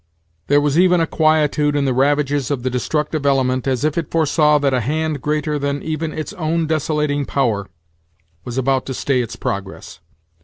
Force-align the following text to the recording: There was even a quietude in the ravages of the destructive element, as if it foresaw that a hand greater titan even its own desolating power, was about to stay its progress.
There 0.47 0.59
was 0.59 0.79
even 0.79 0.99
a 0.99 1.05
quietude 1.05 1.75
in 1.75 1.85
the 1.85 1.93
ravages 1.93 2.49
of 2.49 2.63
the 2.63 2.71
destructive 2.71 3.23
element, 3.23 3.67
as 3.67 3.83
if 3.85 3.99
it 3.99 4.09
foresaw 4.09 4.57
that 4.57 4.73
a 4.73 4.79
hand 4.79 5.21
greater 5.21 5.59
titan 5.59 5.83
even 5.83 6.11
its 6.11 6.33
own 6.33 6.65
desolating 6.65 7.23
power, 7.23 7.67
was 8.43 8.57
about 8.57 8.87
to 8.87 8.95
stay 8.95 9.21
its 9.21 9.35
progress. 9.35 9.99